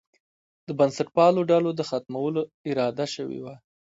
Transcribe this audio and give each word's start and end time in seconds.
د 0.67 0.69
بنسټپالو 0.79 1.41
ډلو 1.51 1.69
د 1.75 1.81
ختمولو 1.89 2.41
اراده 2.69 3.05
شوې 3.15 3.39
وه. 3.43 3.55